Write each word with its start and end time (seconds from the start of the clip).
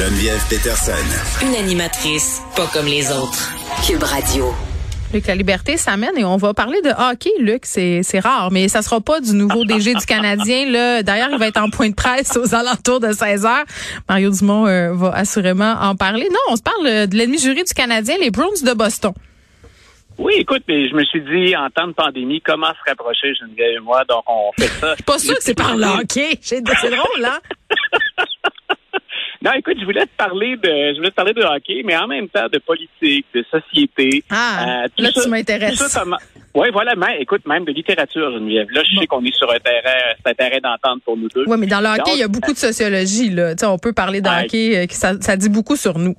Geneviève 0.00 0.40
Peterson. 0.48 1.44
Une 1.44 1.54
animatrice 1.56 2.40
pas 2.56 2.66
comme 2.72 2.86
les 2.86 3.12
autres. 3.12 3.52
Cube 3.86 4.02
Radio. 4.02 4.46
Luc, 5.12 5.26
la 5.26 5.34
liberté 5.34 5.76
s'amène 5.76 6.16
et 6.16 6.24
on 6.24 6.38
va 6.38 6.54
parler 6.54 6.80
de 6.80 6.88
hockey, 6.88 7.28
Luc. 7.38 7.66
C'est, 7.66 8.02
c'est 8.02 8.18
rare, 8.18 8.50
mais 8.50 8.68
ça 8.68 8.80
sera 8.80 9.02
pas 9.02 9.20
du 9.20 9.34
nouveau 9.34 9.66
DG 9.66 9.92
du 9.92 10.06
Canadien. 10.06 10.70
Là. 10.70 11.02
D'ailleurs, 11.02 11.28
il 11.30 11.38
va 11.38 11.48
être 11.48 11.60
en 11.60 11.68
point 11.68 11.90
de 11.90 11.94
presse 11.94 12.34
aux 12.38 12.54
alentours 12.54 13.00
de 13.00 13.12
16 13.12 13.44
heures. 13.44 13.66
Mario 14.08 14.30
Dumont 14.30 14.66
euh, 14.66 14.94
va 14.94 15.10
assurément 15.10 15.74
en 15.82 15.94
parler. 15.96 16.28
Non, 16.30 16.38
on 16.48 16.56
se 16.56 16.62
parle 16.62 17.06
de 17.06 17.14
l'ennemi 17.14 17.36
jury 17.36 17.62
du 17.62 17.74
Canadien, 17.74 18.14
les 18.18 18.30
Bruins 18.30 18.48
de 18.64 18.72
Boston. 18.72 19.12
Oui, 20.16 20.32
écoute, 20.38 20.62
mais 20.66 20.88
je 20.88 20.94
me 20.94 21.04
suis 21.04 21.20
dit, 21.20 21.54
en 21.54 21.68
temps 21.68 21.88
de 21.88 21.92
pandémie, 21.92 22.40
comment 22.40 22.68
se 22.68 22.88
rapprocher, 22.88 23.34
Geneviève 23.34 23.76
et 23.76 23.80
moi, 23.80 24.02
donc 24.08 24.24
on 24.26 24.50
fait 24.58 24.66
ça. 24.80 24.92
Je 24.92 24.94
suis 24.94 25.04
pas 25.04 25.18
sûr 25.18 25.34
que 25.34 25.42
c'est 25.42 25.54
par 25.54 25.76
le 25.76 25.84
hockey. 25.84 26.38
C'est 26.40 26.62
drôle, 26.62 27.22
hein? 27.22 27.38
Non, 29.42 29.52
écoute, 29.56 29.76
je 29.80 29.84
voulais 29.86 30.04
te 30.04 30.16
parler 30.18 30.56
de, 30.56 30.68
je 30.68 30.96
voulais 30.96 31.10
te 31.10 31.14
parler 31.14 31.32
de 31.32 31.42
hockey, 31.42 31.80
mais 31.82 31.96
en 31.96 32.06
même 32.06 32.28
temps 32.28 32.46
de 32.52 32.58
politique, 32.58 33.24
de 33.34 33.42
société. 33.50 34.22
Ah, 34.28 34.84
euh, 34.84 34.88
là, 34.98 35.10
tu 35.12 35.28
m'intéresses. 35.30 35.98
Oui, 36.54 36.68
voilà, 36.72 36.94
mais 36.94 37.22
écoute, 37.22 37.46
même 37.46 37.64
de 37.64 37.72
littérature, 37.72 38.32
Geneviève. 38.32 38.66
Là, 38.70 38.82
je 38.84 39.00
sais 39.00 39.06
qu'on 39.06 39.24
est 39.24 39.34
sur 39.34 39.50
un 39.50 39.58
terrain, 39.58 40.14
c'est 40.18 40.30
un 40.30 40.34
terrain 40.34 40.58
d'entente 40.62 41.02
pour 41.04 41.16
nous 41.16 41.28
deux. 41.28 41.44
Oui, 41.46 41.56
mais 41.58 41.66
dans 41.66 41.80
le 41.80 41.86
hockey, 41.86 42.12
il 42.14 42.20
y 42.20 42.22
a 42.22 42.28
beaucoup 42.28 42.52
de 42.52 42.58
sociologie, 42.58 43.30
là. 43.30 43.54
Tu 43.54 43.60
sais, 43.60 43.66
on 43.66 43.78
peut 43.78 43.94
parler 43.94 44.20
de 44.20 44.28
hockey, 44.28 44.76
euh, 44.76 44.86
ça, 44.90 45.18
ça 45.20 45.36
dit 45.36 45.48
beaucoup 45.48 45.76
sur 45.76 45.98
nous. 45.98 46.16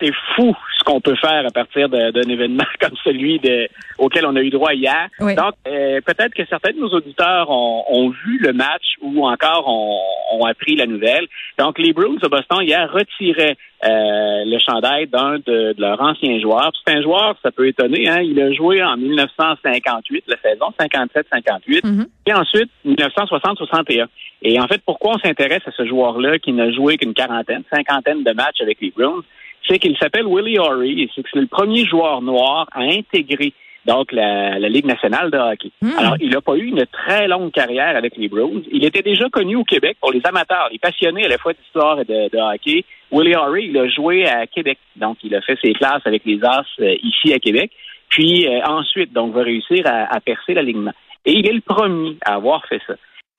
C'est 0.00 0.12
fou 0.36 0.54
ce 0.78 0.84
qu'on 0.84 1.00
peut 1.00 1.16
faire 1.16 1.44
à 1.46 1.50
partir 1.50 1.88
d'un 1.88 2.10
événement 2.10 2.64
comme 2.80 2.96
celui 3.04 3.38
de, 3.38 3.68
auquel 3.98 4.24
on 4.26 4.36
a 4.36 4.40
eu 4.40 4.50
droit 4.50 4.72
hier. 4.72 5.08
Donc, 5.20 5.54
euh, 5.66 6.00
peut-être 6.00 6.34
que 6.34 6.46
certains 6.46 6.72
de 6.72 6.78
nos 6.78 6.88
auditeurs 6.88 7.50
ont, 7.50 7.84
ont, 7.88 8.10
vu 8.10 8.38
le 8.38 8.52
match 8.52 8.94
ou 9.02 9.26
encore 9.26 9.68
ont, 9.68 10.00
ont, 10.30 10.44
appris 10.44 10.76
la 10.76 10.86
nouvelle. 10.86 11.26
Donc, 11.58 11.78
les 11.78 11.92
Bruins 11.92 12.16
de 12.20 12.28
Boston 12.28 12.62
hier 12.62 12.90
retiraient 12.92 13.56
euh, 13.84 14.44
le 14.44 14.58
chandail 14.58 15.06
d'un 15.06 15.38
de, 15.38 15.72
de, 15.72 15.80
leurs 15.80 16.00
anciens 16.00 16.40
joueurs. 16.40 16.72
C'est 16.84 16.94
un 16.94 17.02
joueur, 17.02 17.36
ça 17.42 17.50
peut 17.50 17.66
étonner, 17.66 18.08
hein, 18.08 18.20
il 18.20 18.40
a 18.40 18.52
joué 18.52 18.82
en 18.82 18.96
1958, 18.96 20.24
la 20.26 20.36
saison 20.38 20.66
57-58, 20.78 21.82
mm-hmm. 21.82 22.06
et 22.26 22.34
ensuite 22.34 22.70
1960-61. 22.86 24.06
Et 24.42 24.60
en 24.60 24.66
fait, 24.66 24.80
pourquoi 24.84 25.12
on 25.14 25.18
s'intéresse 25.18 25.62
à 25.66 25.72
ce 25.72 25.86
joueur-là 25.86 26.38
qui 26.38 26.52
n'a 26.52 26.70
joué 26.72 26.96
qu'une 26.96 27.14
quarantaine, 27.14 27.62
cinquantaine 27.72 28.22
de 28.22 28.32
matchs 28.32 28.60
avec 28.60 28.78
les 28.80 28.90
Bruins? 28.90 29.22
c'est 29.68 29.78
qu'il 29.78 29.96
s'appelle 29.98 30.26
Willie 30.26 30.58
Horry 30.58 31.02
et 31.02 31.10
c'est 31.14 31.22
que 31.22 31.28
c'est 31.32 31.40
le 31.40 31.46
premier 31.46 31.84
joueur 31.86 32.22
noir 32.22 32.66
à 32.72 32.80
intégrer 32.80 33.52
donc 33.86 34.12
la, 34.12 34.58
Ligue 34.58 34.86
nationale 34.86 35.30
de 35.30 35.38
hockey. 35.38 35.70
Hmm. 35.82 35.98
Alors, 35.98 36.16
il 36.20 36.30
n'a 36.30 36.40
pas 36.40 36.54
eu 36.54 36.64
une 36.64 36.84
très 36.86 37.26
longue 37.26 37.50
carrière 37.50 37.96
avec 37.96 38.16
les 38.16 38.28
Bruins. 38.28 38.62
Il 38.70 38.84
était 38.84 39.02
déjà 39.02 39.28
connu 39.28 39.56
au 39.56 39.64
Québec 39.64 39.96
pour 40.00 40.12
les 40.12 40.20
amateurs, 40.24 40.68
les 40.70 40.78
passionnés 40.78 41.24
à 41.24 41.28
la 41.28 41.38
fois 41.38 41.52
d'histoire 41.52 42.00
et 42.00 42.04
de, 42.04 42.38
hockey. 42.38 42.84
Willie 43.10 43.34
Horry, 43.34 43.66
il 43.66 43.78
a 43.78 43.88
joué 43.88 44.26
à 44.26 44.46
Québec. 44.46 44.78
Donc, 44.96 45.18
il 45.24 45.34
a 45.34 45.40
fait 45.40 45.58
ses 45.62 45.72
classes 45.72 46.02
avec 46.04 46.24
les 46.24 46.38
As 46.44 46.64
euh, 46.80 46.94
ici 47.02 47.32
à 47.32 47.38
Québec. 47.38 47.72
Puis 48.08 48.46
euh, 48.46 48.60
ensuite, 48.64 49.12
donc, 49.12 49.34
va 49.34 49.42
réussir 49.42 49.84
à, 49.86 50.20
percer 50.20 50.54
l'alignement. 50.54 50.92
Et 51.24 51.32
il 51.32 51.48
est 51.48 51.52
le 51.52 51.60
premier 51.60 52.16
à 52.24 52.34
avoir 52.34 52.64
fait 52.66 52.80
ça. 52.86 52.94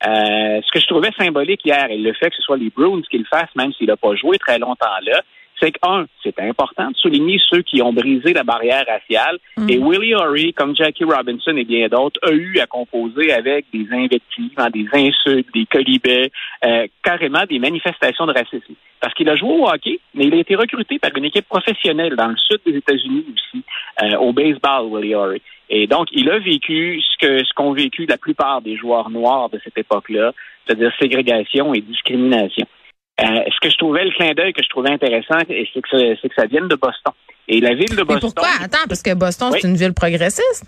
Euh, 0.06 0.60
ce 0.62 0.72
que 0.72 0.80
je 0.80 0.86
trouvais 0.86 1.10
symbolique 1.16 1.64
hier, 1.64 1.86
et 1.88 1.96
le 1.96 2.12
fait 2.12 2.30
que 2.30 2.36
ce 2.36 2.42
soit 2.42 2.56
les 2.56 2.70
Bruins 2.70 3.02
qui 3.08 3.18
le 3.18 3.24
fassent, 3.24 3.54
même 3.54 3.72
s'il 3.72 3.86
n'a 3.86 3.96
pas 3.96 4.14
joué 4.16 4.36
très 4.38 4.58
longtemps 4.58 4.86
là, 5.04 5.22
c'est 5.62 5.72
qu'un, 5.72 6.06
c'est 6.22 6.38
important 6.40 6.90
de 6.90 6.96
souligner 6.96 7.40
ceux 7.48 7.62
qui 7.62 7.80
ont 7.82 7.92
brisé 7.92 8.32
la 8.32 8.42
barrière 8.42 8.84
raciale. 8.86 9.38
Mm. 9.56 9.70
Et 9.70 9.78
Willie 9.78 10.14
Horry, 10.14 10.52
comme 10.52 10.74
Jackie 10.74 11.04
Robinson 11.04 11.56
et 11.56 11.64
bien 11.64 11.88
d'autres, 11.88 12.18
a 12.22 12.32
eu 12.32 12.58
à 12.58 12.66
composer 12.66 13.32
avec 13.32 13.66
des 13.72 13.86
invectives, 13.92 14.52
hein, 14.56 14.70
des 14.70 14.86
insultes, 14.92 15.48
des 15.54 15.66
colibets, 15.66 16.30
euh, 16.64 16.86
carrément 17.02 17.44
des 17.48 17.58
manifestations 17.58 18.26
de 18.26 18.32
racisme. 18.32 18.74
Parce 19.00 19.14
qu'il 19.14 19.28
a 19.28 19.36
joué 19.36 19.50
au 19.50 19.68
hockey, 19.68 19.98
mais 20.14 20.26
il 20.26 20.34
a 20.34 20.38
été 20.38 20.54
recruté 20.54 20.98
par 20.98 21.10
une 21.16 21.24
équipe 21.24 21.48
professionnelle 21.48 22.16
dans 22.16 22.28
le 22.28 22.36
sud 22.36 22.60
des 22.66 22.76
États-Unis 22.76 23.24
aussi, 23.34 23.64
euh, 24.02 24.16
au 24.18 24.32
baseball, 24.32 24.86
Willie 24.90 25.14
Horry. 25.14 25.42
Et 25.70 25.86
donc, 25.86 26.08
il 26.12 26.30
a 26.30 26.38
vécu 26.38 27.00
ce 27.00 27.26
que 27.26 27.44
ce 27.44 27.54
qu'ont 27.54 27.72
vécu 27.72 28.04
la 28.06 28.18
plupart 28.18 28.60
des 28.60 28.76
joueurs 28.76 29.10
noirs 29.10 29.48
de 29.48 29.58
cette 29.64 29.78
époque-là, 29.78 30.32
c'est-à-dire 30.66 30.92
ségrégation 31.00 31.72
et 31.72 31.80
discrimination. 31.80 32.66
Euh, 33.22 33.44
ce 33.54 33.60
que 33.60 33.70
je 33.70 33.76
trouvais, 33.76 34.04
le 34.04 34.10
clin 34.10 34.32
d'œil 34.32 34.52
que 34.52 34.62
je 34.62 34.68
trouvais 34.68 34.90
intéressant, 34.90 35.38
c'est 35.48 35.80
que, 35.80 36.16
c'est 36.20 36.28
que 36.28 36.34
ça 36.34 36.46
vienne 36.46 36.68
de 36.68 36.76
Boston. 36.76 37.12
Et 37.48 37.60
la 37.60 37.74
ville 37.74 37.90
de 37.90 38.02
Boston. 38.02 38.14
Mais 38.14 38.20
pourquoi? 38.20 38.48
Attends, 38.60 38.86
parce 38.88 39.02
que 39.02 39.14
Boston, 39.14 39.50
c'est 39.52 39.68
une 39.68 39.76
ville 39.76 39.94
progressiste. 39.94 40.66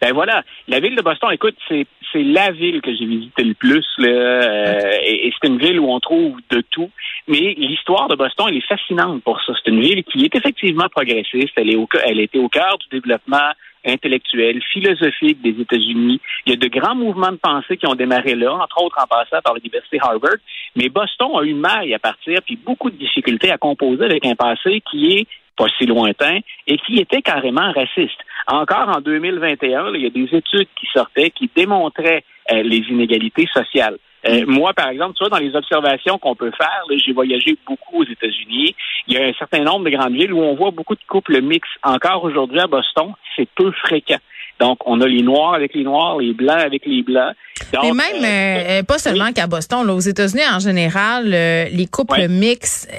Ben 0.00 0.12
voilà, 0.12 0.42
la 0.68 0.78
ville 0.80 0.94
de 0.94 1.00
Boston, 1.00 1.30
écoute, 1.32 1.56
c'est 1.68 1.86
c'est 2.12 2.22
la 2.22 2.50
ville 2.50 2.80
que 2.80 2.94
j'ai 2.94 3.04
visité 3.04 3.42
le 3.42 3.54
plus, 3.54 3.84
là, 3.98 4.08
euh, 4.08 4.98
et, 5.04 5.32
c'est 5.40 5.48
une 5.48 5.58
ville 5.58 5.80
où 5.80 5.90
on 5.90 6.00
trouve 6.00 6.36
de 6.50 6.62
tout. 6.70 6.90
Mais 7.28 7.54
l'histoire 7.56 8.08
de 8.08 8.14
Boston, 8.14 8.46
elle 8.48 8.56
est 8.56 8.66
fascinante 8.66 9.22
pour 9.22 9.40
ça. 9.42 9.52
C'est 9.54 9.70
une 9.70 9.80
ville 9.80 10.04
qui 10.04 10.24
est 10.24 10.34
effectivement 10.34 10.88
progressiste. 10.88 11.52
Elle 11.56 11.70
est 11.70 11.76
au, 11.76 11.88
elle 12.04 12.20
était 12.20 12.38
au 12.38 12.48
cœur 12.48 12.78
du 12.78 13.00
développement 13.00 13.50
intellectuel, 13.86 14.60
philosophique 14.72 15.40
des 15.42 15.60
États-Unis. 15.60 16.20
Il 16.44 16.52
y 16.52 16.56
a 16.56 16.56
de 16.56 16.68
grands 16.68 16.94
mouvements 16.94 17.32
de 17.32 17.36
pensée 17.36 17.76
qui 17.76 17.86
ont 17.86 17.94
démarré 17.94 18.34
là, 18.34 18.52
entre 18.54 18.82
autres 18.82 18.98
en 19.02 19.06
passant 19.06 19.40
par 19.42 19.54
l'Université 19.54 19.98
Harvard. 20.00 20.38
Mais 20.74 20.88
Boston 20.88 21.30
a 21.38 21.42
eu 21.44 21.54
maille 21.54 21.94
à 21.94 21.98
partir, 21.98 22.40
puis 22.44 22.56
beaucoup 22.56 22.90
de 22.90 22.96
difficultés 22.96 23.50
à 23.50 23.58
composer 23.58 24.04
avec 24.04 24.26
un 24.26 24.34
passé 24.34 24.82
qui 24.90 25.12
est 25.16 25.26
pas 25.56 25.66
si 25.78 25.86
lointain, 25.86 26.40
et 26.66 26.76
qui 26.78 26.98
était 27.00 27.22
carrément 27.22 27.72
raciste. 27.72 28.18
Encore 28.46 28.90
en 28.94 29.00
2021, 29.00 29.94
il 29.94 30.02
y 30.02 30.06
a 30.06 30.10
des 30.10 30.36
études 30.36 30.68
qui 30.78 30.86
sortaient 30.92 31.30
qui 31.30 31.50
démontraient 31.56 32.24
euh, 32.52 32.62
les 32.62 32.78
inégalités 32.88 33.46
sociales. 33.52 33.96
Euh, 34.26 34.44
mm. 34.46 34.50
moi, 34.50 34.72
par 34.74 34.88
exemple, 34.88 35.14
tu 35.14 35.24
vois, 35.24 35.38
dans 35.38 35.44
les 35.44 35.54
observations 35.54 36.18
qu'on 36.18 36.34
peut 36.34 36.52
faire, 36.56 36.82
j'ai 37.04 37.12
voyagé 37.12 37.56
beaucoup 37.66 38.02
aux 38.02 38.04
États-Unis. 38.04 38.74
Il 39.06 39.14
y 39.14 39.18
a 39.18 39.26
un 39.26 39.32
certain 39.34 39.62
nombre 39.62 39.84
de 39.84 39.90
grandes 39.90 40.14
villes 40.14 40.32
où 40.32 40.40
on 40.40 40.54
voit 40.54 40.70
beaucoup 40.70 40.94
de 40.94 41.04
couples 41.08 41.40
mixtes. 41.42 41.70
Encore 41.82 42.24
aujourd'hui 42.24 42.60
à 42.60 42.66
Boston, 42.66 43.12
c'est 43.36 43.48
peu 43.54 43.70
fréquent. 43.72 44.18
Donc, 44.58 44.78
on 44.86 45.00
a 45.02 45.06
les 45.06 45.22
Noirs 45.22 45.54
avec 45.54 45.74
les 45.74 45.84
Noirs, 45.84 46.18
les 46.18 46.32
Blancs 46.32 46.58
avec 46.58 46.86
les 46.86 47.02
Blancs. 47.02 47.34
Mais 47.72 47.92
même, 47.92 48.24
euh, 48.24 48.78
euh, 48.78 48.82
pas 48.82 48.98
seulement 48.98 49.30
qu'à 49.32 49.46
Boston, 49.46 49.86
là, 49.86 49.92
aux 49.92 50.00
États-Unis 50.00 50.44
en 50.50 50.60
général, 50.60 51.28
les 51.30 51.86
couples 51.90 52.28
mixtes, 52.28 52.90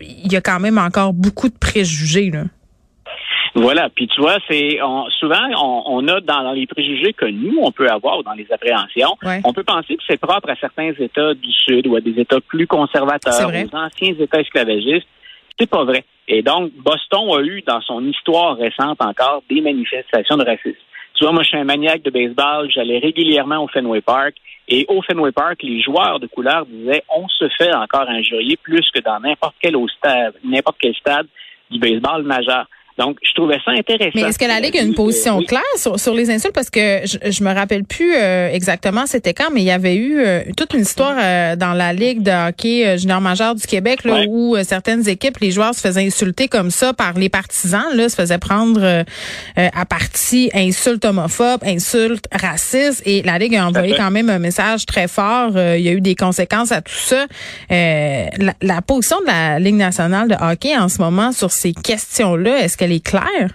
il 0.00 0.32
y 0.32 0.36
a 0.36 0.40
quand 0.40 0.58
même 0.58 0.78
encore 0.78 1.12
beaucoup 1.12 1.48
de 1.48 1.58
préjugés. 1.58 2.30
Là. 2.30 2.44
Voilà. 3.56 3.88
Puis 3.88 4.06
tu 4.06 4.20
vois, 4.20 4.36
c'est 4.48 4.78
souvent 5.18 5.40
on, 5.86 6.06
a 6.08 6.20
dans, 6.20 6.52
les 6.52 6.66
préjugés 6.66 7.14
que 7.14 7.24
nous 7.24 7.58
on 7.62 7.72
peut 7.72 7.88
avoir 7.88 8.18
ou 8.18 8.22
dans 8.22 8.34
les 8.34 8.46
appréhensions, 8.52 9.16
on 9.44 9.52
peut 9.52 9.64
penser 9.64 9.96
que 9.96 10.02
c'est 10.06 10.20
propre 10.20 10.50
à 10.50 10.56
certains 10.56 10.92
États 10.98 11.34
du 11.34 11.50
Sud 11.50 11.86
ou 11.86 11.96
à 11.96 12.00
des 12.00 12.20
États 12.20 12.40
plus 12.40 12.66
conservateurs, 12.66 13.48
aux 13.48 13.76
anciens 13.76 14.14
États 14.18 14.40
esclavagistes. 14.40 15.08
C'est 15.58 15.70
pas 15.70 15.84
vrai. 15.84 16.04
Et 16.28 16.42
donc 16.42 16.72
Boston 16.74 17.30
a 17.32 17.40
eu 17.40 17.62
dans 17.62 17.80
son 17.80 18.04
histoire 18.04 18.56
récente 18.58 19.00
encore 19.00 19.42
des 19.48 19.62
manifestations 19.62 20.36
de 20.36 20.44
racisme. 20.44 20.76
Tu 21.14 21.24
vois, 21.24 21.32
moi 21.32 21.42
je 21.42 21.48
suis 21.48 21.56
un 21.56 21.64
maniaque 21.64 22.02
de 22.02 22.10
baseball, 22.10 22.70
j'allais 22.70 22.98
régulièrement 22.98 23.64
au 23.64 23.68
Fenway 23.68 24.02
Park. 24.02 24.34
Et 24.68 24.84
au 24.88 25.00
Fenway 25.00 25.32
Park, 25.32 25.62
les 25.62 25.80
joueurs 25.80 26.20
de 26.20 26.26
couleur 26.26 26.66
disaient 26.66 27.04
on 27.08 27.26
se 27.28 27.48
fait 27.56 27.74
encore 27.74 28.08
injurier 28.08 28.58
plus 28.62 28.90
que 28.92 29.00
dans 29.00 29.18
n'importe 29.20 29.54
quel 29.60 29.76
stade, 29.96 30.34
n'importe 30.44 30.76
quel 30.78 30.94
stade 30.94 31.26
du 31.70 31.78
baseball 31.78 32.22
majeur. 32.24 32.66
Donc, 32.98 33.18
je 33.22 33.32
trouvais 33.34 33.58
ça 33.62 33.72
intéressant. 33.72 34.12
Mais 34.14 34.22
est-ce 34.22 34.38
que 34.38 34.46
la 34.46 34.58
Ligue 34.58 34.76
a 34.78 34.82
une 34.82 34.94
position 34.94 35.42
claire 35.42 35.62
sur, 35.76 36.14
les 36.14 36.30
insultes? 36.30 36.54
Parce 36.54 36.70
que 36.70 37.00
je, 37.04 37.30
je 37.30 37.44
me 37.44 37.52
rappelle 37.52 37.84
plus 37.84 38.14
euh, 38.14 38.48
exactement 38.50 39.06
c'était 39.06 39.34
quand, 39.34 39.50
mais 39.52 39.60
il 39.60 39.66
y 39.66 39.70
avait 39.70 39.96
eu 39.96 40.18
euh, 40.18 40.42
toute 40.56 40.72
une 40.72 40.80
histoire 40.80 41.16
euh, 41.18 41.56
dans 41.56 41.74
la 41.74 41.92
Ligue 41.92 42.22
de 42.22 42.48
hockey 42.48 42.96
junior 42.98 43.20
majeur 43.20 43.54
du 43.54 43.66
Québec 43.66 44.04
là, 44.04 44.24
où 44.28 44.56
certaines 44.62 45.08
équipes, 45.08 45.38
les 45.38 45.50
joueurs 45.50 45.74
se 45.74 45.80
faisaient 45.80 46.06
insulter 46.06 46.48
comme 46.48 46.70
ça 46.70 46.94
par 46.94 47.14
les 47.14 47.28
partisans, 47.28 47.84
là, 47.94 48.08
se 48.08 48.14
faisaient 48.14 48.38
prendre 48.38 49.04
à 49.56 49.84
partie 49.86 50.50
insultes 50.54 51.04
homophobes, 51.04 51.62
insultes 51.64 52.26
racistes. 52.32 53.02
Et 53.06 53.22
la 53.22 53.38
Ligue 53.38 53.56
a 53.56 53.66
envoyé 53.66 53.94
quand 53.96 54.10
même 54.10 54.30
un 54.30 54.38
message 54.38 54.86
très 54.86 55.08
fort. 55.08 55.50
il 55.54 55.82
y 55.82 55.88
a 55.88 55.92
eu 55.92 56.00
des 56.00 56.14
conséquences 56.14 56.72
à 56.72 56.80
tout 56.80 56.92
ça. 56.94 57.26
La, 57.70 58.54
la, 58.60 58.82
position 58.82 59.20
de 59.20 59.26
la 59.26 59.58
Ligue 59.58 59.76
nationale 59.76 60.28
de 60.28 60.36
hockey 60.40 60.76
en 60.76 60.88
ce 60.88 61.00
moment 61.00 61.32
sur 61.32 61.50
ces 61.50 61.72
questions-là, 61.72 62.58
est-ce 62.58 62.76
que 62.76 62.85
elle 62.86 62.92
est 62.92 63.04
claire? 63.04 63.50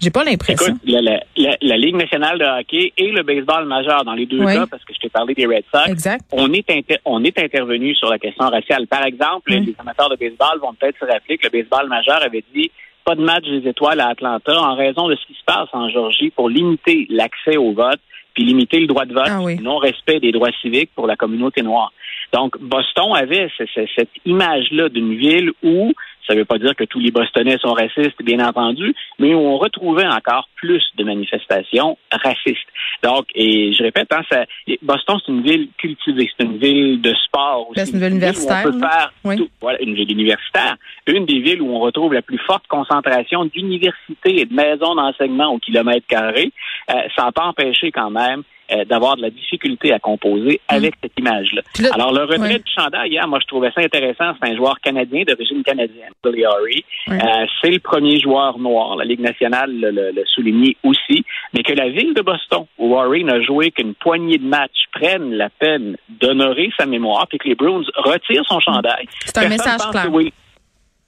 J'ai 0.00 0.10
pas 0.10 0.24
l'impression. 0.24 0.74
Écoute, 0.82 1.20
la, 1.36 1.76
Ligue 1.76 1.96
nationale 1.96 2.38
de 2.38 2.44
hockey 2.44 2.92
et 2.96 3.10
le 3.10 3.22
baseball 3.22 3.66
majeur 3.66 4.02
dans 4.04 4.14
les 4.14 4.24
deux 4.24 4.42
cas, 4.44 4.66
parce 4.66 4.82
que 4.84 4.94
je 4.94 4.98
t'ai 4.98 5.10
parlé 5.10 5.34
des 5.34 5.44
Red 5.44 5.64
Sox, 5.72 6.08
on 6.32 6.52
est 6.54 6.64
on 7.04 7.22
est 7.22 7.38
intervenu 7.38 7.94
sur 7.94 8.08
la 8.08 8.18
question 8.18 8.48
raciale. 8.48 8.86
Par 8.86 9.04
exemple, 9.04 9.52
les 9.52 9.74
amateurs 9.78 10.08
de 10.08 10.16
baseball 10.16 10.58
vont 10.60 10.72
peut-être 10.72 10.98
se 10.98 11.04
rappeler 11.04 11.36
que 11.36 11.46
le 11.46 11.50
baseball 11.50 11.88
majeur 11.88 12.22
avait 12.22 12.44
dit 12.54 12.70
pas 13.04 13.14
de 13.14 13.22
match 13.22 13.44
des 13.44 13.68
étoiles 13.68 14.00
à 14.00 14.08
Atlanta 14.08 14.58
en 14.58 14.74
raison 14.74 15.08
de 15.08 15.16
ce 15.16 15.26
qui 15.26 15.34
se 15.34 15.44
passe 15.44 15.68
en 15.72 15.90
Georgie 15.90 16.30
pour 16.30 16.48
limiter 16.48 17.06
l'accès 17.10 17.56
au 17.56 17.72
vote 17.72 18.00
puis 18.34 18.44
limiter 18.44 18.78
le 18.80 18.86
droit 18.86 19.04
de 19.04 19.12
vote, 19.12 19.26
ah 19.26 19.40
non-respect 19.60 20.20
des 20.20 20.32
droits 20.32 20.52
civiques 20.62 20.90
pour 20.94 21.06
la 21.06 21.16
communauté 21.16 21.62
noire. 21.62 21.92
Donc, 22.32 22.56
Boston 22.60 23.12
avait 23.14 23.48
cette 23.56 24.08
image-là 24.24 24.88
d'une 24.88 25.14
ville 25.16 25.50
où 25.64 25.92
Ça 26.26 26.34
ne 26.34 26.40
veut 26.40 26.44
pas 26.44 26.58
dire 26.58 26.74
que 26.76 26.84
tous 26.84 27.00
les 27.00 27.10
Bostonnais 27.10 27.58
sont 27.58 27.72
racistes, 27.72 28.22
bien 28.22 28.46
entendu, 28.46 28.94
mais 29.18 29.34
on 29.34 29.58
retrouvait 29.58 30.06
encore 30.06 30.48
plus 30.56 30.82
de 30.96 31.04
manifestations 31.04 31.98
racistes. 32.10 32.68
Donc, 33.02 33.26
et 33.34 33.72
je 33.72 33.82
répète, 33.82 34.08
hein, 34.12 34.22
ça, 34.30 34.44
Boston, 34.82 35.18
c'est 35.24 35.32
une 35.32 35.42
ville 35.42 35.68
cultivée, 35.78 36.30
c'est 36.36 36.44
une 36.44 36.58
ville 36.58 37.00
de 37.00 37.14
sport 37.26 37.70
aussi. 37.70 37.80
C'est 37.84 37.92
une 37.92 38.00
ville 38.00 38.12
universitaire. 38.12 38.64
on 38.66 38.72
peut 38.72 38.78
faire 38.78 39.12
Voilà, 39.60 39.80
une 39.82 39.94
ville 39.94 40.12
universitaire. 40.12 40.76
Une 41.06 41.26
des 41.26 41.40
villes 41.40 41.62
où 41.62 41.74
on 41.74 41.80
retrouve 41.80 42.12
la 42.12 42.22
plus 42.22 42.38
forte 42.38 42.66
concentration 42.68 43.44
d'universités 43.46 44.40
et 44.40 44.44
de 44.44 44.54
maisons 44.54 44.94
d'enseignement 44.94 45.52
au 45.52 45.58
kilomètre 45.58 46.06
carré. 46.06 46.52
Euh, 46.90 46.94
ça 47.16 47.24
n'a 47.24 47.32
pas 47.32 47.46
empêché 47.46 47.90
quand 47.90 48.10
même 48.10 48.42
euh, 48.72 48.84
d'avoir 48.84 49.16
de 49.16 49.22
la 49.22 49.30
difficulté 49.30 49.92
à 49.92 49.98
composer 49.98 50.60
mm. 50.70 50.74
avec 50.74 50.94
cette 51.02 51.18
image-là. 51.18 51.62
Alors, 51.92 52.12
le 52.12 52.24
retrait 52.24 52.58
du 52.58 52.72
chandail, 52.72 53.10
hier, 53.10 53.26
moi, 53.28 53.38
je 53.40 53.46
trouvais 53.46 53.70
ça 53.74 53.80
intéressant. 53.80 54.32
C'est 54.40 54.50
un 54.50 54.56
joueur 54.56 54.80
canadien 54.80 55.22
d'origine 55.26 55.62
canadienne, 55.62 56.12
Billy 56.24 56.44
euh, 56.44 57.16
c'est 57.60 57.70
le 57.70 57.78
premier 57.80 58.18
joueur 58.20 58.58
noir. 58.58 58.96
La 58.96 59.04
Ligue 59.04 59.20
nationale 59.20 59.70
le, 59.72 59.90
le, 59.90 60.24
soulignait 60.26 60.76
aussi. 60.84 61.24
Mais 61.52 61.62
que 61.62 61.72
la 61.72 61.88
ville 61.88 62.14
de 62.14 62.22
Boston, 62.22 62.66
où 62.78 62.94
Horry 62.96 63.24
n'a 63.24 63.42
joué 63.42 63.70
qu'une 63.70 63.94
poignée 63.94 64.38
de 64.38 64.46
matchs, 64.46 64.86
prenne 64.92 65.32
la 65.34 65.50
peine 65.50 65.96
d'honorer 66.08 66.70
sa 66.78 66.86
mémoire, 66.86 67.26
puis 67.28 67.38
que 67.38 67.48
les 67.48 67.54
Bruins 67.54 67.82
retirent 67.96 68.46
son 68.46 68.60
chandail. 68.60 69.06
C'est 69.24 69.38
un 69.38 69.48
message 69.48 69.80
clair. 69.90 70.06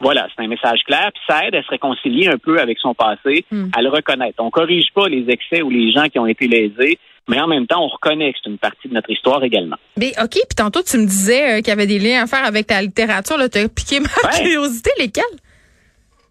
Voilà, 0.03 0.27
c'est 0.35 0.43
un 0.43 0.49
message 0.49 0.81
clair, 0.85 1.11
puis 1.15 1.23
ça 1.29 1.47
aide 1.47 1.55
à 1.55 1.63
se 1.63 1.69
réconcilier 1.69 2.27
un 2.27 2.37
peu 2.37 2.59
avec 2.59 2.79
son 2.81 2.93
passé, 2.93 3.45
mm. 3.53 3.69
à 3.73 3.83
le 3.83 3.89
reconnaître. 3.89 4.43
On 4.43 4.51
corrige 4.51 4.89
pas 4.93 5.09
les 5.09 5.25
excès 5.29 5.63
ou 5.63 5.71
les 5.71 5.93
gens 5.93 6.07
qui 6.09 6.19
ont 6.19 6.27
été 6.27 6.49
lésés, 6.49 6.99
mais 7.29 7.41
en 7.41 7.47
même 7.47 7.67
temps, 7.67 7.85
on 7.85 7.89
reconnaît 7.89 8.33
que 8.33 8.39
c'est 8.43 8.51
une 8.51 8.59
partie 8.59 8.89
de 8.89 8.95
notre 8.95 9.11
histoire 9.11 9.43
également. 9.45 9.77
Mais 9.97 10.13
OK, 10.21 10.33
puis 10.33 10.57
tantôt, 10.57 10.83
tu 10.83 10.99
me 10.99 11.07
disais 11.07 11.53
euh, 11.53 11.57
qu'il 11.59 11.69
y 11.69 11.71
avait 11.71 11.87
des 11.87 11.99
liens 11.99 12.25
à 12.25 12.27
faire 12.27 12.45
avec 12.45 12.67
ta 12.67 12.83
littérature. 12.83 13.37
Tu 13.51 13.59
as 13.59 13.69
piqué 13.69 14.01
ma 14.01 14.09
curiosité. 14.09 14.91
Lesquels? 14.99 15.25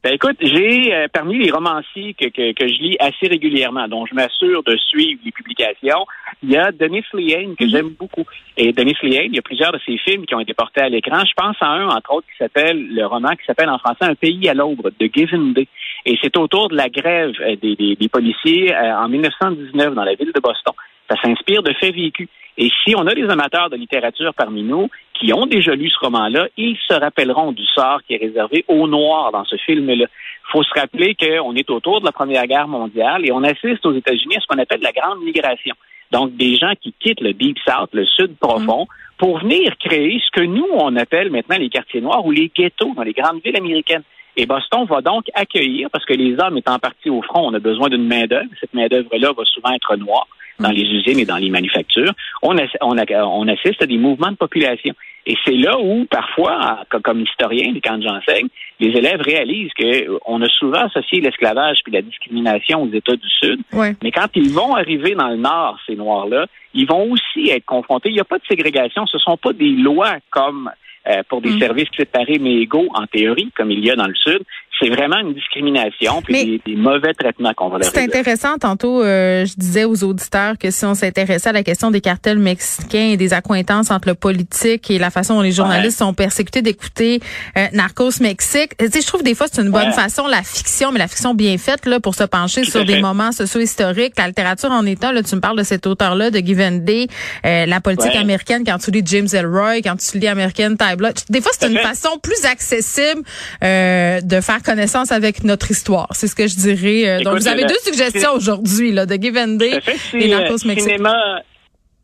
Ben 0.03 0.13
écoute, 0.13 0.37
j'ai 0.41 0.91
euh, 0.95 1.07
parmi 1.13 1.37
les 1.37 1.51
romanciers 1.51 2.15
que, 2.15 2.25
que, 2.25 2.53
que, 2.53 2.67
je 2.67 2.73
lis 2.81 2.97
assez 2.99 3.27
régulièrement, 3.27 3.87
dont 3.87 4.07
je 4.07 4.15
m'assure 4.15 4.63
de 4.63 4.75
suivre 4.75 5.21
les 5.23 5.31
publications, 5.31 6.07
il 6.41 6.49
y 6.49 6.57
a 6.57 6.71
Denis 6.71 7.03
Lehane 7.13 7.55
que 7.55 7.65
mhm. 7.65 7.69
j'aime 7.69 7.89
beaucoup. 7.99 8.25
Et 8.57 8.73
Denis 8.73 8.95
Lehane, 9.03 9.27
il 9.27 9.35
y 9.35 9.39
a 9.39 9.43
plusieurs 9.43 9.71
de 9.71 9.79
ses 9.85 9.99
films 9.99 10.25
qui 10.25 10.33
ont 10.33 10.39
été 10.39 10.55
portés 10.55 10.81
à 10.81 10.89
l'écran. 10.89 11.23
Je 11.23 11.33
pense 11.35 11.55
à 11.61 11.67
un, 11.67 11.87
entre 11.89 12.15
autres, 12.15 12.25
qui 12.25 12.37
s'appelle 12.39 12.95
le 12.95 13.05
roman 13.05 13.29
qui 13.35 13.45
s'appelle 13.45 13.69
en 13.69 13.77
français 13.77 14.05
Un 14.05 14.15
pays 14.15 14.49
à 14.49 14.55
l'aube 14.55 14.91
de 14.99 15.09
Given 15.13 15.53
Day. 15.53 15.67
Et 16.05 16.17
c'est 16.21 16.35
autour 16.37 16.69
de 16.69 16.75
la 16.75 16.89
grève 16.89 17.33
euh, 17.41 17.55
des, 17.61 17.75
des, 17.75 17.95
des 17.95 18.09
policiers 18.09 18.73
euh, 18.73 18.95
en 18.97 19.07
1919 19.09 19.93
dans 19.93 20.03
la 20.03 20.15
ville 20.15 20.31
de 20.33 20.39
Boston. 20.39 20.73
Ça 21.09 21.15
s'inspire 21.21 21.63
de 21.63 21.73
faits 21.73 21.93
vécus. 21.93 22.27
Et 22.57 22.69
si 22.83 22.95
on 22.95 23.07
a 23.07 23.13
des 23.13 23.29
amateurs 23.29 23.69
de 23.69 23.75
littérature 23.75 24.33
parmi 24.33 24.63
nous 24.63 24.89
qui 25.13 25.33
ont 25.33 25.45
déjà 25.45 25.73
lu 25.73 25.89
ce 25.89 25.99
roman-là, 25.99 26.47
ils 26.57 26.77
se 26.87 26.93
rappelleront 26.93 27.51
du 27.51 27.65
sort 27.65 28.01
qui 28.05 28.15
est 28.15 28.17
réservé 28.17 28.65
aux 28.67 28.87
Noirs 28.87 29.31
dans 29.31 29.45
ce 29.45 29.55
film-là. 29.55 30.05
Il 30.05 30.51
faut 30.51 30.63
se 30.63 30.79
rappeler 30.79 31.15
qu'on 31.15 31.55
est 31.55 31.69
autour 31.69 32.01
de 32.01 32.05
la 32.05 32.11
Première 32.11 32.45
Guerre 32.47 32.67
mondiale 32.67 33.25
et 33.25 33.31
on 33.31 33.43
assiste 33.43 33.85
aux 33.85 33.93
États-Unis 33.93 34.37
à 34.37 34.39
ce 34.41 34.47
qu'on 34.47 34.59
appelle 34.59 34.81
la 34.81 34.91
grande 34.91 35.23
migration. 35.23 35.75
Donc, 36.11 36.35
des 36.35 36.55
gens 36.57 36.73
qui 36.81 36.93
quittent 36.99 37.21
le 37.21 37.33
Deep 37.33 37.57
South, 37.65 37.89
le 37.93 38.05
Sud 38.05 38.35
profond, 38.37 38.85
pour 39.17 39.39
venir 39.39 39.77
créer 39.77 40.21
ce 40.25 40.39
que 40.39 40.45
nous, 40.45 40.67
on 40.73 40.95
appelle 40.97 41.29
maintenant 41.29 41.57
les 41.57 41.69
quartiers 41.69 42.01
noirs 42.01 42.25
ou 42.25 42.31
les 42.31 42.51
ghettos 42.53 42.93
dans 42.95 43.03
les 43.03 43.13
grandes 43.13 43.41
villes 43.43 43.55
américaines. 43.55 44.03
Et 44.37 44.45
Boston 44.45 44.85
va 44.85 45.01
donc 45.01 45.25
accueillir, 45.33 45.89
parce 45.91 46.05
que 46.05 46.13
les 46.13 46.35
hommes 46.39 46.57
étant 46.57 46.79
partis 46.79 47.09
au 47.09 47.21
front, 47.21 47.49
on 47.49 47.53
a 47.53 47.59
besoin 47.59 47.89
d'une 47.89 48.07
main-d'œuvre. 48.07 48.49
Cette 48.59 48.73
main-d'œuvre-là 48.73 49.31
va 49.37 49.43
souvent 49.45 49.71
être 49.71 49.95
noire 49.97 50.27
dans 50.59 50.69
les 50.69 50.83
usines 50.83 51.19
et 51.19 51.25
dans 51.25 51.37
les 51.37 51.49
manufactures. 51.49 52.13
On, 52.41 52.55
on, 52.81 53.47
assiste 53.47 53.81
à 53.81 53.85
des 53.85 53.97
mouvements 53.97 54.31
de 54.31 54.37
population. 54.37 54.93
Et 55.25 55.35
c'est 55.45 55.55
là 55.55 55.77
où, 55.79 56.05
parfois, 56.05 56.79
comme 57.03 57.21
historien, 57.21 57.73
quand 57.83 58.01
j'enseigne, 58.01 58.47
les 58.79 58.89
élèves 58.89 59.21
réalisent 59.21 59.71
qu'on 59.79 60.41
a 60.41 60.49
souvent 60.49 60.85
associé 60.85 61.21
l'esclavage 61.21 61.79
puis 61.83 61.93
la 61.93 62.01
discrimination 62.01 62.83
aux 62.83 62.91
États 62.91 63.15
du 63.15 63.29
Sud. 63.29 63.61
Mais 64.01 64.11
quand 64.11 64.27
ils 64.35 64.51
vont 64.51 64.75
arriver 64.75 65.13
dans 65.13 65.29
le 65.29 65.37
Nord, 65.37 65.77
ces 65.85 65.95
Noirs-là, 65.95 66.47
ils 66.73 66.87
vont 66.87 67.11
aussi 67.11 67.49
être 67.49 67.65
confrontés. 67.65 68.09
Il 68.09 68.15
n'y 68.15 68.21
a 68.21 68.25
pas 68.25 68.39
de 68.39 68.45
ségrégation. 68.47 69.05
Ce 69.05 69.17
ne 69.17 69.21
sont 69.21 69.37
pas 69.37 69.53
des 69.53 69.69
lois 69.69 70.15
comme 70.31 70.71
euh, 71.07 71.23
pour 71.29 71.41
des 71.41 71.51
mm. 71.51 71.59
services 71.59 71.89
séparés 71.97 72.39
mais 72.39 72.55
égaux 72.55 72.89
en 72.93 73.07
théorie, 73.07 73.51
comme 73.55 73.71
il 73.71 73.83
y 73.83 73.91
a 73.91 73.95
dans 73.95 74.07
le 74.07 74.15
Sud 74.15 74.43
c'est 74.81 74.89
vraiment 74.89 75.17
une 75.19 75.33
discrimination 75.33 76.21
puis 76.21 76.61
des, 76.65 76.75
mauvais 76.75 77.13
traitements 77.13 77.53
qu'on 77.53 77.69
va 77.69 77.77
leur 77.77 77.91
C'est 77.91 78.03
intéressant. 78.03 78.57
Tantôt, 78.57 79.03
euh, 79.03 79.45
je 79.45 79.53
disais 79.55 79.83
aux 79.83 80.03
auditeurs 80.03 80.57
que 80.57 80.71
si 80.71 80.85
on 80.85 80.95
s'intéressait 80.95 81.49
à 81.49 81.53
la 81.53 81.63
question 81.63 81.91
des 81.91 82.01
cartels 82.01 82.39
mexicains 82.39 83.11
et 83.11 83.17
des 83.17 83.33
accointances 83.33 83.91
entre 83.91 84.07
le 84.07 84.15
politique 84.15 84.89
et 84.89 84.97
la 84.97 85.11
façon 85.11 85.35
dont 85.35 85.41
les 85.41 85.51
journalistes 85.51 85.99
sont 85.99 86.13
persécutés 86.13 86.61
d'écouter 86.61 87.19
euh, 87.57 87.67
Narcos 87.73 88.21
Mexique, 88.21 88.75
tu 88.77 88.87
sais, 88.87 89.01
je 89.01 89.07
trouve 89.07 89.23
des 89.23 89.35
fois 89.35 89.47
c'est 89.51 89.61
une 89.61 89.71
bonne 89.71 89.91
façon 89.91 90.27
la 90.27 90.41
fiction, 90.41 90.91
mais 90.91 90.99
la 90.99 91.07
fiction 91.07 91.33
bien 91.33 91.57
faite 91.57 91.85
là 91.85 91.99
pour 91.99 92.15
se 92.15 92.23
pencher 92.23 92.63
sur 92.63 92.83
des 92.83 93.01
moments 93.01 93.31
socio-historiques. 93.31 94.13
La 94.17 94.27
littérature 94.27 94.71
en 94.71 94.85
état, 94.85 95.11
là, 95.11 95.21
tu 95.21 95.35
me 95.35 95.41
parles 95.41 95.57
de 95.57 95.63
cet 95.63 95.85
auteur-là, 95.85 96.31
de 96.31 96.39
Given 96.39 96.83
Day, 96.83 97.07
euh, 97.45 97.65
la 97.65 97.81
politique 97.81 98.15
américaine 98.15 98.63
quand 98.65 98.77
tu 98.79 98.91
lis 98.91 99.03
James 99.05 99.27
Elroy, 99.31 99.81
quand 99.83 99.95
tu 99.97 100.17
lis 100.17 100.27
American 100.27 100.75
Des 100.95 101.41
fois, 101.41 101.51
c'est 101.57 101.67
une 101.67 101.77
façon 101.91 102.19
plus 102.21 102.45
accessible 102.45 103.23
de 103.61 104.41
faire 104.41 104.61
connaissance 104.63 105.11
avec 105.11 105.43
notre 105.43 105.71
histoire. 105.71 106.07
C'est 106.11 106.27
ce 106.27 106.35
que 106.35 106.47
je 106.47 106.55
dirais. 106.55 107.09
Euh, 107.09 107.23
donc, 107.23 107.37
vous 107.37 107.47
avez 107.47 107.65
deux 107.65 107.79
suggestions 107.83 108.31
aujourd'hui, 108.33 108.91
là, 108.91 109.05
de 109.05 109.15
Give 109.15 109.37
and 109.37 109.57
Day 109.57 109.79
et 110.13 110.27
Narcos 110.27 110.65
Mexique. 110.65 110.89
Cinéma, 110.89 111.41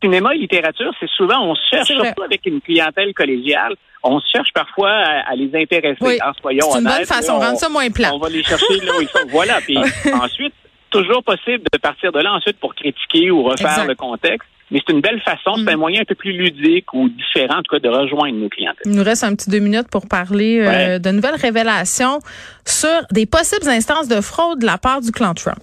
cinéma 0.02 0.34
et 0.34 0.38
littérature, 0.38 0.92
c'est 1.00 1.10
souvent, 1.10 1.44
on 1.44 1.54
se 1.54 1.62
cherche, 1.70 1.88
surtout 1.88 2.22
avec 2.22 2.44
une 2.46 2.60
clientèle 2.60 3.12
collégiale, 3.14 3.74
on 4.02 4.20
se 4.20 4.26
cherche 4.32 4.52
parfois 4.54 4.90
à, 4.90 5.34
les 5.34 5.50
intéresser. 5.54 5.98
Oui, 6.00 6.18
en 6.24 6.32
soyons 6.34 6.70
C'est 6.70 6.78
une 6.78 6.84
bonne 6.84 7.04
façon, 7.04 7.38
de 7.38 7.44
rendre 7.44 7.58
ça 7.58 7.68
moins 7.68 7.90
plat. 7.90 8.14
On 8.14 8.18
va 8.18 8.28
les 8.28 8.42
chercher 8.42 8.80
là 8.84 8.92
où 8.96 9.02
ils 9.02 9.08
sont. 9.08 9.26
Voilà. 9.28 9.60
Puis 9.66 9.76
ensuite, 10.12 10.54
toujours 10.90 11.22
possible 11.24 11.64
de 11.72 11.78
partir 11.78 12.12
de 12.12 12.20
là 12.20 12.32
ensuite 12.32 12.58
pour 12.58 12.74
critiquer 12.74 13.30
ou 13.30 13.42
refaire 13.42 13.86
le 13.86 13.94
contexte 13.94 14.48
mais 14.70 14.80
c'est 14.86 14.92
une 14.92 15.00
belle 15.00 15.20
façon, 15.20 15.56
c'est 15.56 15.70
un 15.70 15.76
mm. 15.76 15.80
moyen 15.80 16.02
un 16.02 16.04
peu 16.04 16.14
plus 16.14 16.32
ludique 16.32 16.92
ou 16.92 17.08
différent, 17.08 17.58
en 17.58 17.62
tout 17.62 17.74
cas, 17.74 17.78
de 17.78 17.88
rejoindre 17.88 18.36
nos 18.36 18.48
clients. 18.48 18.72
Il 18.84 18.92
nous 18.92 19.04
reste 19.04 19.24
un 19.24 19.34
petit 19.34 19.50
deux 19.50 19.60
minutes 19.60 19.88
pour 19.90 20.06
parler 20.08 20.60
euh, 20.60 20.98
de 20.98 21.10
nouvelles 21.10 21.40
révélations 21.40 22.18
sur 22.64 23.06
des 23.10 23.26
possibles 23.26 23.68
instances 23.68 24.08
de 24.08 24.20
fraude 24.20 24.60
de 24.60 24.66
la 24.66 24.78
part 24.78 25.00
du 25.00 25.10
clan 25.10 25.34
Trump. 25.34 25.58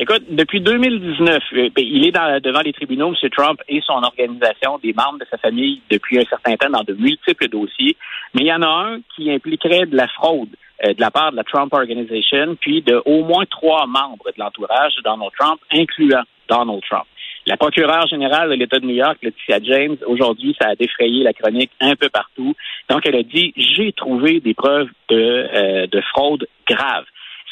Écoute, 0.00 0.22
depuis 0.30 0.60
2019, 0.60 1.42
euh, 1.54 1.70
ben, 1.74 1.84
il 1.84 2.06
est 2.06 2.12
devant 2.40 2.60
les 2.60 2.72
tribunaux, 2.72 3.08
M. 3.08 3.30
Trump 3.30 3.60
et 3.68 3.80
son 3.84 4.00
organisation, 4.04 4.78
des 4.78 4.92
membres 4.92 5.18
de 5.18 5.26
sa 5.28 5.38
famille 5.38 5.82
depuis 5.90 6.18
un 6.20 6.24
certain 6.24 6.56
temps 6.56 6.70
dans 6.70 6.84
de 6.84 6.94
multiples 6.94 7.48
dossiers. 7.48 7.96
Mais 8.32 8.42
il 8.42 8.46
y 8.46 8.52
en 8.52 8.62
a 8.62 8.68
un 8.68 9.00
qui 9.16 9.30
impliquerait 9.30 9.86
de 9.86 9.96
la 9.96 10.06
fraude 10.06 10.50
euh, 10.84 10.94
de 10.94 11.00
la 11.00 11.10
part 11.10 11.32
de 11.32 11.36
la 11.36 11.42
Trump 11.42 11.74
Organization, 11.74 12.56
puis 12.60 12.82
de 12.82 13.02
au 13.04 13.24
moins 13.24 13.44
trois 13.50 13.88
membres 13.88 14.26
de 14.26 14.38
l'entourage 14.38 14.94
de 14.94 15.02
Donald 15.02 15.32
Trump, 15.36 15.60
incluant 15.72 16.22
Donald 16.48 16.80
Trump. 16.88 17.06
La 17.48 17.56
procureure 17.56 18.06
générale 18.06 18.50
de 18.50 18.56
l'État 18.56 18.78
de 18.78 18.84
New 18.84 18.94
York, 18.94 19.16
Laetitia 19.22 19.58
James, 19.62 19.96
aujourd'hui, 20.06 20.54
ça 20.60 20.68
a 20.68 20.74
défrayé 20.74 21.24
la 21.24 21.32
chronique 21.32 21.70
un 21.80 21.96
peu 21.96 22.10
partout. 22.10 22.54
Donc, 22.90 23.06
elle 23.06 23.16
a 23.16 23.22
dit, 23.22 23.54
j'ai 23.56 23.90
trouvé 23.92 24.40
des 24.40 24.52
preuves 24.52 24.90
de, 25.08 25.16
euh, 25.16 25.86
de 25.86 26.00
fraude 26.12 26.46
grave. 26.68 27.06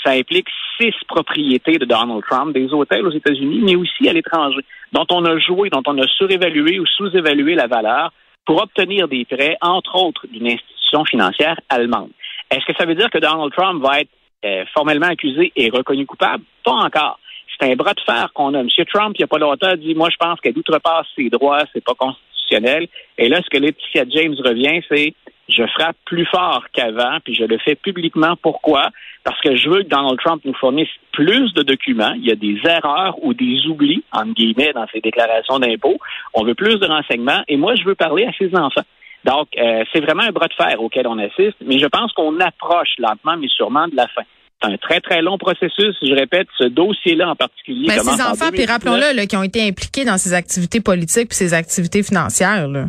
Ça 0.05 0.11
implique 0.11 0.49
six 0.79 0.93
propriétés 1.09 1.79
de 1.79 1.87
Donald 1.87 2.23
Trump, 2.29 2.53
des 2.53 2.71
hôtels 2.75 3.07
aux 3.07 3.11
États-Unis, 3.11 3.61
mais 3.63 3.75
aussi 3.75 4.07
à 4.07 4.13
l'étranger, 4.13 4.61
dont 4.93 5.07
on 5.11 5.25
a 5.25 5.39
joué, 5.39 5.71
dont 5.71 5.83
on 5.87 5.97
a 5.97 6.07
surévalué 6.09 6.79
ou 6.79 6.85
sous-évalué 6.85 7.55
la 7.55 7.67
valeur 7.67 8.13
pour 8.45 8.63
obtenir 8.63 9.09
des 9.09 9.25
prêts, 9.25 9.57
entre 9.63 9.97
autres, 9.97 10.27
d'une 10.27 10.47
institution 10.47 11.07
financière 11.07 11.59
allemande. 11.71 12.11
Est-ce 12.51 12.67
que 12.67 12.77
ça 12.79 12.85
veut 12.85 12.97
dire 12.97 13.09
que 13.09 13.19
Donald 13.19 13.51
Trump 13.57 13.83
va 13.83 14.01
être 14.01 14.11
euh, 14.45 14.67
formellement 14.75 15.07
accusé 15.07 15.55
et 15.57 15.71
reconnu 15.71 16.05
coupable? 16.05 16.45
Pas 16.67 16.73
encore 16.73 17.19
c'est 17.59 17.71
un 17.71 17.77
bras 17.77 17.95
de 17.95 18.01
fer 18.01 18.31
qu'on 18.35 18.55
a. 18.55 18.61
M. 18.61 18.69
Trump, 18.93 19.15
il 19.17 19.21
n'y 19.21 19.25
a 19.25 19.29
pas 19.29 19.39
longtemps, 19.39 19.69
a 19.69 19.77
dit, 19.77 19.95
moi, 19.95 20.09
je 20.11 20.17
pense 20.17 20.41
qu'elle 20.41 20.57
outrepasse 20.57 21.07
ses 21.15 21.31
droits, 21.31 21.63
c'est 21.73 21.85
pas 21.85 21.95
constitutionnel. 21.95 22.89
Et 23.19 23.29
là, 23.29 23.41
ce 23.43 23.49
que 23.51 23.63
Laetitia 23.63 24.05
James 24.09 24.35
revient, 24.45 24.81
c'est, 24.89 25.15
je 25.49 25.63
frappe 25.67 25.97
plus 26.05 26.27
fort 26.27 26.65
qu'avant, 26.73 27.19
puis 27.25 27.35
je 27.35 27.45
le 27.45 27.59
fais 27.59 27.75
publiquement. 27.75 28.35
Pourquoi? 28.41 28.91
Parce 29.25 29.41
que 29.41 29.57
je 29.57 29.69
veux 29.69 29.83
que 29.83 29.89
Donald 29.89 30.19
Trump 30.25 30.43
nous 30.45 30.55
fournisse 30.55 30.89
plus 31.13 31.53
de 31.55 31.63
documents. 31.63 32.13
Il 32.17 32.27
y 32.27 32.33
a 32.33 32.37
des 32.37 32.59
erreurs 32.65 33.17
ou 33.23 33.33
des 33.33 33.67
oublis, 33.67 34.03
entre 34.13 34.35
guillemets, 34.35 34.73
dans 34.73 34.87
ses 34.93 35.01
déclarations 35.01 35.59
d'impôts. 35.59 35.99
On 36.35 36.45
veut 36.45 36.55
plus 36.55 36.79
de 36.79 36.87
renseignements. 36.87 37.43
Et 37.49 37.57
moi, 37.57 37.75
je 37.77 37.85
veux 37.85 37.95
parler 37.95 38.27
à 38.27 38.33
ses 38.33 38.55
enfants. 38.57 38.85
Donc, 39.25 39.49
euh, 39.59 39.85
c'est 39.93 40.01
vraiment 40.01 40.23
un 40.23 40.31
bras 40.31 40.47
de 40.47 40.55
fer 40.55 40.81
auquel 40.81 41.09
on 41.09 41.19
assiste, 41.19 41.57
mais 41.65 41.79
je 41.81 41.87
pense 41.87 42.13
qu'on 42.13 42.39
approche 42.39 42.95
lentement, 42.99 43.37
mais 43.37 43.49
sûrement 43.49 43.89
de 43.89 43.97
la 43.97 44.07
fin. 44.09 44.23
C'est 44.63 44.69
un 44.73 44.77
très, 44.79 45.01
très 45.01 45.23
long 45.23 45.37
processus. 45.39 45.97
Je 46.03 46.15
répète, 46.15 46.49
ce 46.59 46.65
dossier-là 46.65 47.31
en 47.31 47.37
particulier. 47.37 47.89
Mais 47.89 47.99
ces 47.99 48.23
enfants, 48.23 48.51
puis 48.53 48.65
rappelons-le, 48.65 49.27
qui 49.27 49.37
ont 49.37 49.43
été 49.43 49.67
impliqués 49.67 50.05
dans 50.05 50.19
ces 50.19 50.33
activités 50.33 50.81
politiques 50.81 51.29
puis 51.29 51.37
ces 51.37 51.55
activités 51.55 52.03
financières. 52.03 52.69
Là. 52.69 52.87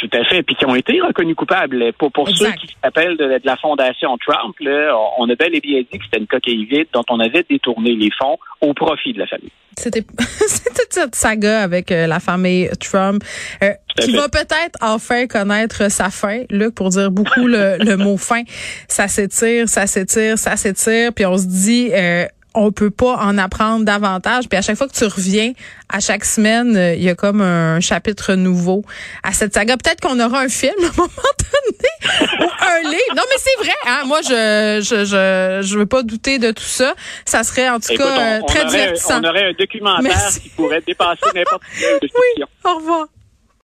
Tout 0.00 0.08
à 0.14 0.24
fait, 0.24 0.42
puis 0.42 0.56
qui 0.56 0.64
ont 0.64 0.74
été 0.74 0.98
reconnus 0.98 1.36
coupables. 1.36 1.92
Pour, 1.98 2.10
pour 2.10 2.26
ceux 2.30 2.50
qui 2.52 2.74
s'appellent 2.82 3.18
de, 3.18 3.38
la 3.44 3.56
fondation 3.58 4.16
Trump, 4.16 4.56
là, 4.60 4.96
on 5.18 5.28
a 5.28 5.34
bel 5.34 5.54
et 5.54 5.60
bien 5.60 5.80
dit 5.80 5.98
que 5.98 6.04
c'était 6.04 6.18
une 6.18 6.26
coquille 6.26 6.64
vide 6.64 6.86
dont 6.94 7.04
on 7.10 7.20
avait 7.20 7.44
détourné 7.48 7.94
les 7.94 8.08
fonds 8.18 8.38
au 8.62 8.72
profit 8.72 9.12
de 9.12 9.18
la 9.18 9.26
famille. 9.26 9.50
C'était 9.76 10.00
toute 10.08 10.88
cette 10.90 11.14
saga 11.14 11.60
avec 11.60 11.92
euh, 11.92 12.06
la 12.06 12.18
famille 12.18 12.70
Trump 12.80 13.22
euh, 13.62 13.72
qui 13.98 14.12
va 14.12 14.30
peut-être 14.30 14.78
enfin 14.80 15.26
connaître 15.26 15.90
sa 15.90 16.08
fin, 16.08 16.44
Luc, 16.48 16.74
pour 16.74 16.88
dire 16.88 17.10
beaucoup 17.10 17.46
le, 17.46 17.76
le 17.78 17.96
mot 17.98 18.16
fin. 18.16 18.42
Ça 18.88 19.06
s'étire, 19.06 19.68
ça 19.68 19.86
s'étire, 19.86 20.38
ça 20.38 20.56
s'étire, 20.56 21.12
puis 21.14 21.26
on 21.26 21.36
se 21.36 21.46
dit... 21.46 21.90
Euh, 21.92 22.24
on 22.54 22.72
peut 22.72 22.90
pas 22.90 23.16
en 23.16 23.38
apprendre 23.38 23.84
davantage. 23.84 24.48
Puis 24.48 24.58
à 24.58 24.62
chaque 24.62 24.76
fois 24.76 24.88
que 24.88 24.94
tu 24.94 25.04
reviens, 25.04 25.52
à 25.88 26.00
chaque 26.00 26.24
semaine, 26.24 26.76
euh, 26.76 26.94
il 26.94 27.02
y 27.02 27.08
a 27.08 27.14
comme 27.14 27.40
un 27.40 27.80
chapitre 27.80 28.34
nouveau 28.34 28.84
à 29.22 29.32
cette 29.32 29.54
saga. 29.54 29.76
Peut-être 29.76 30.00
qu'on 30.00 30.18
aura 30.20 30.40
un 30.40 30.48
film 30.48 30.74
à 30.82 30.86
un 30.86 30.90
moment 30.96 31.10
donné 31.10 32.40
ou 32.40 32.50
un 32.60 32.90
livre. 32.90 33.14
Non, 33.16 33.22
mais 33.28 33.38
c'est 33.38 33.64
vrai. 33.64 33.74
Hein? 33.86 34.02
Moi, 34.06 34.20
je, 34.22 34.80
je 34.82 35.04
je 35.04 35.60
je 35.66 35.78
veux 35.78 35.86
pas 35.86 36.02
douter 36.02 36.38
de 36.38 36.50
tout 36.50 36.62
ça. 36.62 36.94
Ça 37.24 37.42
serait 37.42 37.68
en 37.68 37.80
tout 37.80 37.94
cas 37.94 38.38
euh, 38.38 38.40
très 38.46 38.64
on 38.64 38.68
divertissant. 38.68 39.20
On 39.22 39.28
aurait 39.28 39.50
un 39.50 39.52
documentaire 39.58 40.28
qui 40.42 40.48
pourrait 40.50 40.82
dépasser 40.86 41.20
n'importe 41.34 41.62
quelle 41.78 42.00
de 42.00 42.08
Oui. 42.38 42.44
Au 42.64 42.76
revoir. 42.76 43.06